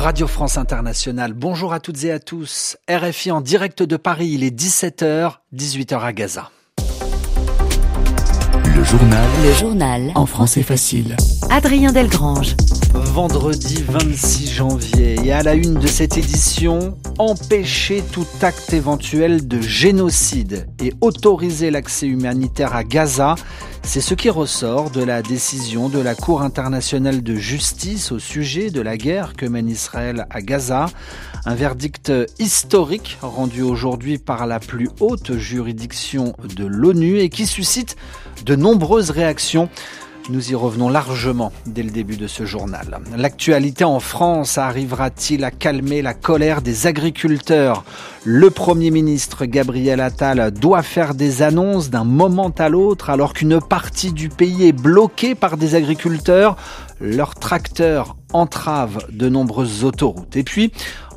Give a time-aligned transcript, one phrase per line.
[0.00, 1.34] Radio France Internationale.
[1.34, 2.78] Bonjour à toutes et à tous.
[2.88, 6.50] RFI en direct de Paris, il est 17h, 18h à Gaza.
[8.64, 9.28] Le journal.
[9.44, 10.12] Le journal.
[10.14, 11.16] En français facile.
[11.50, 12.56] Adrien Delgrange.
[12.94, 19.60] Vendredi 26 janvier et à la une de cette édition, empêcher tout acte éventuel de
[19.60, 23.34] génocide et autoriser l'accès humanitaire à Gaza,
[23.82, 28.70] c'est ce qui ressort de la décision de la Cour internationale de justice au sujet
[28.70, 30.86] de la guerre que mène Israël à Gaza.
[31.44, 37.96] Un verdict historique rendu aujourd'hui par la plus haute juridiction de l'ONU et qui suscite
[38.44, 39.68] de nombreuses réactions.
[40.30, 43.00] Nous y revenons largement dès le début de ce journal.
[43.16, 47.84] L'actualité en France arrivera-t-il à calmer la colère des agriculteurs?
[48.22, 53.60] Le Premier ministre Gabriel Attal doit faire des annonces d'un moment à l'autre alors qu'une
[53.60, 56.54] partie du pays est bloquée par des agriculteurs.
[57.00, 60.36] Leurs tracteurs entravent de nombreuses autoroutes.
[60.36, 60.70] Et puis,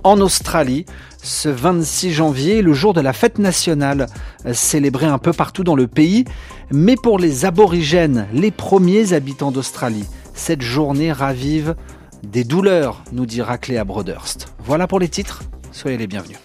[0.03, 0.87] en Australie,
[1.23, 4.07] ce 26 janvier, le jour de la fête nationale,
[4.51, 6.25] célébré un peu partout dans le pays,
[6.69, 11.75] mais pour les aborigènes, les premiers habitants d'Australie, cette journée ravive
[12.23, 14.53] des douleurs, nous dira Cléa Broderst.
[14.59, 16.37] Voilà pour les titres, soyez les bienvenus.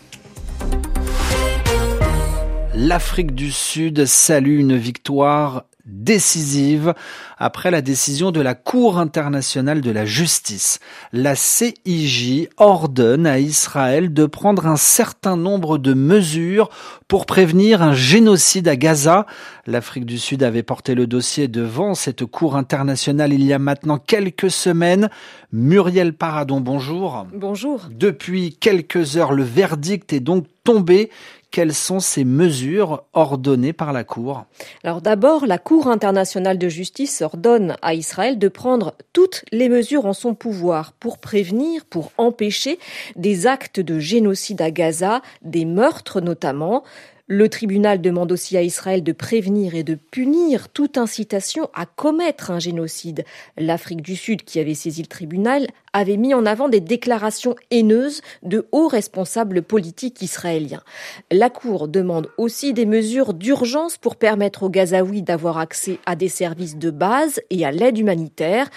[2.75, 6.95] L'Afrique du Sud salue une victoire décisive
[7.39, 10.81] après la décision de la Cour internationale de la justice.
[11.13, 16.69] La CIJ ordonne à Israël de prendre un certain nombre de mesures
[17.09, 19.27] pour prévenir un génocide à Gaza.
[19.67, 23.99] L'Afrique du Sud avait porté le dossier devant cette Cour internationale il y a maintenant
[23.99, 25.09] quelques semaines.
[25.53, 27.27] Muriel Paradon, bonjour.
[27.33, 27.89] Bonjour.
[27.91, 31.11] Depuis quelques heures, le verdict est donc tombé.
[31.51, 34.45] Quelles sont ces mesures ordonnées par la Cour?
[34.85, 40.05] Alors d'abord, la Cour internationale de justice ordonne à Israël de prendre toutes les mesures
[40.05, 42.79] en son pouvoir pour prévenir, pour empêcher
[43.17, 46.85] des actes de génocide à Gaza, des meurtres notamment.
[47.31, 52.51] Le tribunal demande aussi à Israël de prévenir et de punir toute incitation à commettre
[52.51, 53.27] un génocide.
[53.59, 58.23] L'Afrique du Sud, qui avait saisi le tribunal, avait mis en avant des déclarations haineuses
[58.43, 60.83] de hauts responsables politiques israéliens.
[61.31, 66.29] La Cour demande aussi des mesures d'urgence pour permettre aux Gazaouis d'avoir accès à des
[66.29, 68.71] services de base et à l'aide humanitaire.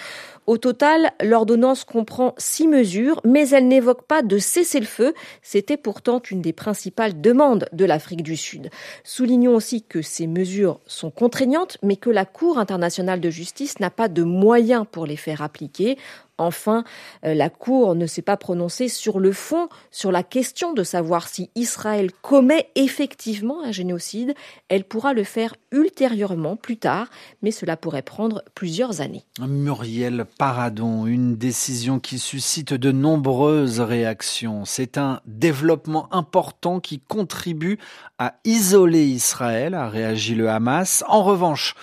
[0.48, 5.14] Au total, l'ordonnance comprend six mesures, mais elle n'évoque pas de cessez-le-feu.
[5.40, 8.68] C'était pourtant une des principales demandes de l'Afrique du Sud.
[9.04, 13.90] Soulignons aussi que ces mesures sont contraignantes, mais que la Cour internationale de justice n'a
[13.90, 15.96] pas de moyens pour les faire appliquer.
[16.38, 16.84] Enfin,
[17.24, 21.28] euh, la Cour ne s'est pas prononcée sur le fond, sur la question de savoir
[21.28, 24.34] si Israël commet effectivement un génocide.
[24.68, 27.08] Elle pourra le faire ultérieurement, plus tard,
[27.42, 29.24] mais cela pourrait prendre plusieurs années.
[29.40, 34.64] Muriel Paradon, une décision qui suscite de nombreuses réactions.
[34.64, 37.78] C'est un développement important qui contribue
[38.18, 41.04] à isoler Israël, a réagi le Hamas.
[41.08, 41.74] En revanche,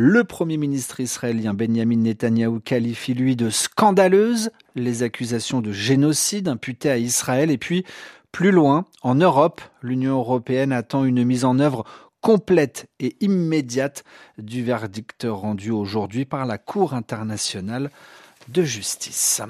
[0.00, 6.90] le Premier ministre israélien Benjamin Netanyahou qualifie lui de scandaleuse les accusations de génocide imputées
[6.90, 7.50] à Israël.
[7.50, 7.84] Et puis,
[8.30, 11.84] plus loin, en Europe, l'Union européenne attend une mise en œuvre
[12.20, 14.04] complète et immédiate
[14.38, 17.90] du verdict rendu aujourd'hui par la Cour internationale
[18.46, 19.42] de justice.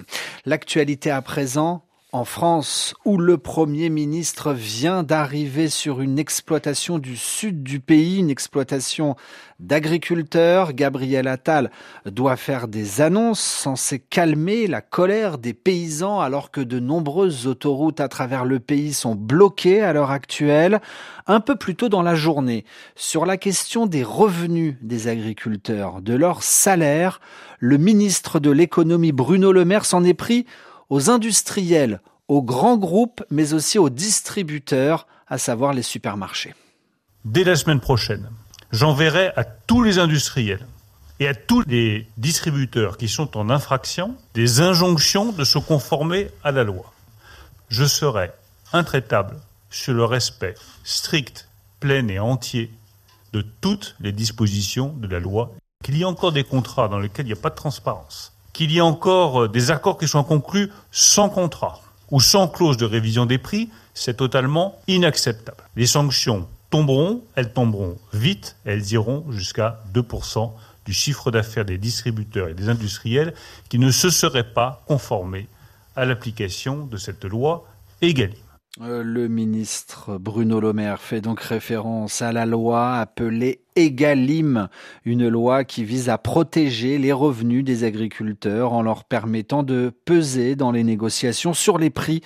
[0.46, 7.18] L'actualité à présent, en France, où le Premier ministre vient d'arriver sur une exploitation du
[7.18, 9.14] sud du pays, une exploitation
[9.60, 11.70] d'agriculteurs, Gabriel Attal
[12.06, 18.00] doit faire des annonces censées calmer la colère des paysans alors que de nombreuses autoroutes
[18.00, 20.80] à travers le pays sont bloquées à l'heure actuelle.
[21.26, 22.64] Un peu plus tôt dans la journée,
[22.96, 27.20] sur la question des revenus des agriculteurs, de leur salaire,
[27.58, 30.46] le ministre de l'économie Bruno Le Maire s'en est pris
[30.90, 36.54] aux industriels, aux grands groupes, mais aussi aux distributeurs, à savoir les supermarchés.
[37.24, 38.30] Dès la semaine prochaine,
[38.72, 40.66] j'enverrai à tous les industriels
[41.20, 46.52] et à tous les distributeurs qui sont en infraction des injonctions de se conformer à
[46.52, 46.92] la loi.
[47.68, 48.30] Je serai
[48.72, 49.36] intraitable
[49.70, 51.48] sur le respect strict,
[51.80, 52.70] plein et entier
[53.32, 55.52] de toutes les dispositions de la loi.
[55.84, 58.72] Qu'il y ait encore des contrats dans lesquels il n'y a pas de transparence, qu'il
[58.72, 62.86] y ait encore euh, des accords qui soient conclus sans contrat ou sans clause de
[62.86, 65.62] révision des prix, c'est totalement inacceptable.
[65.76, 70.50] Les sanctions tomberont, elles tomberont vite, elles iront jusqu'à 2%
[70.84, 73.32] du chiffre d'affaires des distributeurs et des industriels
[73.68, 75.46] qui ne se seraient pas conformés
[75.94, 77.64] à l'application de cette loi
[78.02, 78.34] Egalim.
[78.80, 84.68] Euh, le ministre Bruno Le Maire fait donc référence à la loi appelée Egalim,
[85.04, 90.56] une loi qui vise à protéger les revenus des agriculteurs en leur permettant de peser
[90.56, 92.22] dans les négociations sur les prix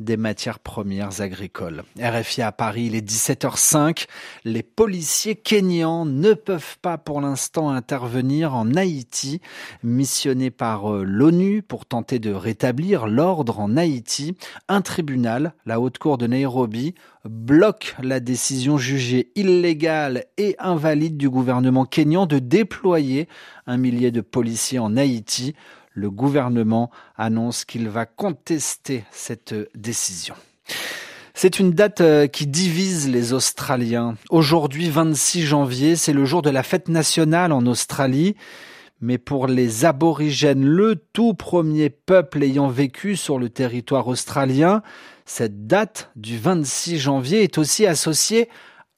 [0.00, 1.84] des matières premières agricoles.
[2.00, 4.06] RFI à Paris, il est 17h05.
[4.44, 9.40] Les policiers kenyans ne peuvent pas pour l'instant intervenir en Haïti,
[9.82, 14.36] missionnés par euh, l'ONU pour tenter de rétablir l'ordre en Haïti.
[14.68, 20.56] Un tribunal, la haute cour de Nairobi, bloque la décision jugée illégale et
[20.94, 23.28] invalide du gouvernement kényan de déployer
[23.66, 25.54] un millier de policiers en Haïti
[25.92, 30.34] le gouvernement annonce qu'il va contester cette décision.
[31.34, 34.14] C'est une date euh, qui divise les Australiens.
[34.30, 38.36] Aujourd'hui, 26 janvier, c'est le jour de la fête nationale en Australie.
[39.00, 44.82] Mais pour les aborigènes, le tout premier peuple ayant vécu sur le territoire australien,
[45.26, 48.48] cette date du 26 janvier est aussi associée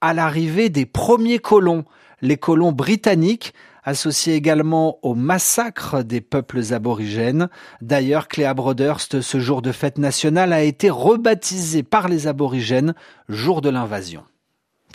[0.07, 1.85] à l'arrivée des premiers colons,
[2.23, 3.53] les colons britanniques
[3.87, 7.49] associé également au massacre des peuples aborigènes.
[7.81, 12.95] D'ailleurs, Cléa Broderst, ce jour de fête nationale a été rebaptisé par les aborigènes
[13.29, 14.25] jour de l'invasion.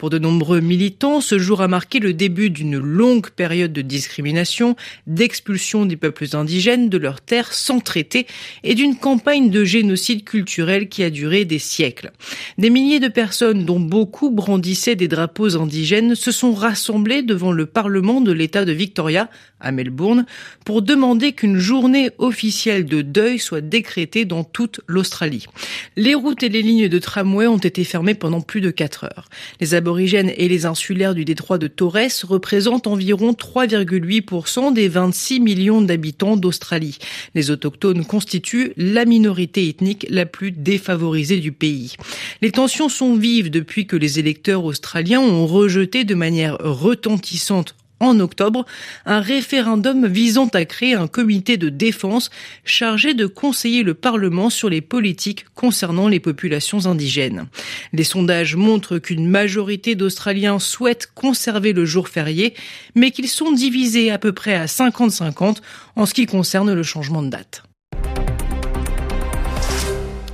[0.01, 4.75] Pour de nombreux militants, ce jour a marqué le début d'une longue période de discrimination,
[5.05, 8.25] d'expulsion des peuples indigènes de leurs terres sans traité
[8.63, 12.09] et d'une campagne de génocide culturel qui a duré des siècles.
[12.57, 17.67] Des milliers de personnes, dont beaucoup brandissaient des drapeaux indigènes, se sont rassemblées devant le
[17.67, 20.25] Parlement de l'État de Victoria, à Melbourne,
[20.65, 25.45] pour demander qu'une journée officielle de deuil soit décrétée dans toute l'Australie.
[25.95, 29.29] Les routes et les lignes de tramway ont été fermées pendant plus de quatre heures.
[29.59, 35.81] Les aborigènes et les insulaires du détroit de Torres représentent environ 3,8% des 26 millions
[35.81, 36.97] d'habitants d'Australie.
[37.35, 41.95] Les autochtones constituent la minorité ethnique la plus défavorisée du pays.
[42.41, 48.19] Les tensions sont vives depuis que les électeurs australiens ont rejeté de manière retentissante en
[48.19, 48.65] octobre
[49.05, 52.29] un référendum visant à créer un comité de défense
[52.65, 57.47] chargé de conseiller le Parlement sur les politiques concernant les populations indigènes.
[57.93, 62.53] Les sondages montrent qu'une majorité d'Australiens souhaitent conserver le jour férié,
[62.95, 65.57] mais qu'ils sont divisés à peu près à 50-50
[65.95, 67.63] en ce qui concerne le changement de date.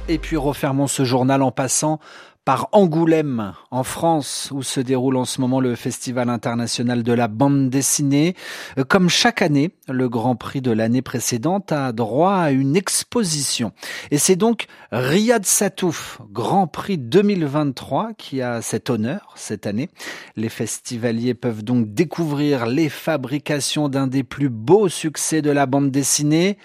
[0.09, 1.99] Et puis refermons ce journal en passant
[2.47, 7.27] par Angoulême, en France, où se déroule en ce moment le Festival international de la
[7.27, 8.37] bande dessinée.
[8.77, 13.73] Euh, comme chaque année, le Grand Prix de l'année précédente a droit à une exposition.
[14.11, 19.89] Et c'est donc Riyad Satouf, Grand Prix 2023, qui a cet honneur cette année.
[20.37, 25.91] Les festivaliers peuvent donc découvrir les fabrications d'un des plus beaux succès de la bande
[25.91, 26.57] dessinée,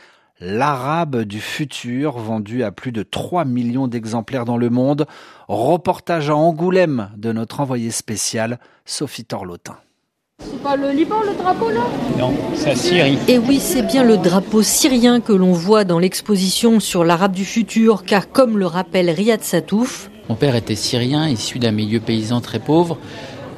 [0.45, 5.07] L'arabe du futur, vendu à plus de 3 millions d'exemplaires dans le monde.
[5.47, 9.77] Reportage à Angoulême de notre envoyé spécial, Sophie Torlotin.
[10.41, 11.83] C'est pas le Liban le drapeau là?
[12.19, 13.19] Non, c'est la Syrie.
[13.29, 17.45] Et oui, c'est bien le drapeau syrien que l'on voit dans l'exposition sur l'arabe du
[17.45, 22.41] futur, car comme le rappelle Riyad Satouf, mon père était syrien, issu d'un milieu paysan
[22.41, 22.97] très pauvre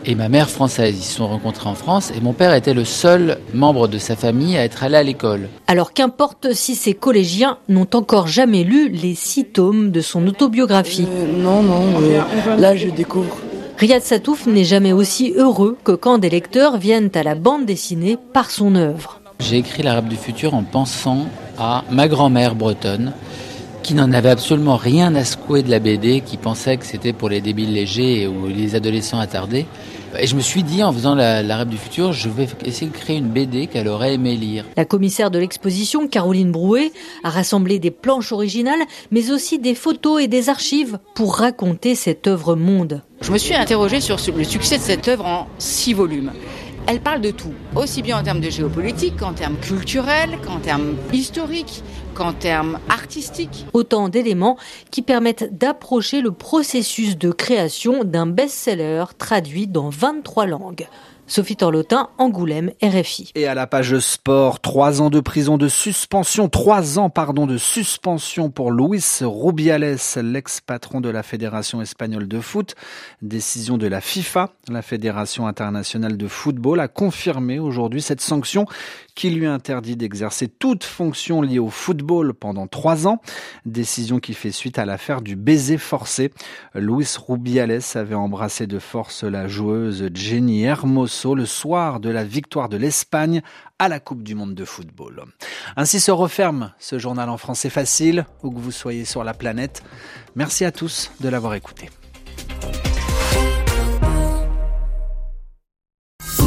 [0.06, 0.96] et ma mère française.
[0.98, 4.16] Ils se sont rencontrés en France et mon père était le seul membre de sa
[4.16, 5.48] famille à être allé à l'école.
[5.66, 11.06] Alors qu'importe si ces collégiens n'ont encore jamais lu les six tomes de son autobiographie.
[11.10, 11.84] Euh, non, non,
[12.58, 13.36] là je découvre.
[13.78, 18.16] Riyad Satouf n'est jamais aussi heureux que quand des lecteurs viennent à la bande dessinée
[18.32, 19.20] par son œuvre.
[19.40, 21.26] J'ai écrit l'Arabe du futur en pensant
[21.58, 23.12] à ma grand-mère bretonne
[23.84, 27.28] qui n'en avait absolument rien à secouer de la BD, qui pensait que c'était pour
[27.28, 29.66] les débiles légers ou les adolescents attardés.
[30.18, 32.96] Et je me suis dit, en faisant la, la du futur, je vais essayer de
[32.96, 34.64] créer une BD qu'elle aurait aimé lire.
[34.76, 36.92] La commissaire de l'exposition, Caroline Brouet,
[37.22, 38.80] a rassemblé des planches originales,
[39.10, 43.02] mais aussi des photos et des archives pour raconter cette œuvre monde.
[43.22, 46.32] Je me suis interrogée sur le succès de cette œuvre en six volumes.
[46.86, 50.96] Elle parle de tout, aussi bien en termes de géopolitique qu'en termes culturels, qu'en termes
[51.14, 51.82] historiques,
[52.14, 53.64] qu'en termes artistiques.
[53.72, 54.58] Autant d'éléments
[54.90, 60.86] qui permettent d'approcher le processus de création d'un best-seller traduit dans 23 langues.
[61.26, 63.32] Sophie Torlotin, Angoulême, RFI.
[63.34, 67.56] Et à la page sport, trois ans de prison de suspension, trois ans, pardon, de
[67.56, 72.74] suspension pour Luis Rubiales, l'ex-patron de la Fédération espagnole de foot.
[73.22, 78.66] Décision de la FIFA, la Fédération internationale de football, a confirmé aujourd'hui cette sanction
[79.14, 83.20] qui lui interdit d'exercer toute fonction liée au football pendant trois ans.
[83.64, 86.32] Décision qui fait suite à l'affaire du baiser forcé.
[86.74, 92.68] Luis Rubiales avait embrassé de force la joueuse Jenny Hermoso le soir de la victoire
[92.68, 93.42] de l'Espagne
[93.78, 95.24] à la Coupe du Monde de football.
[95.76, 99.82] Ainsi se referme ce journal en français facile, où que vous soyez sur la planète.
[100.34, 101.88] Merci à tous de l'avoir écouté.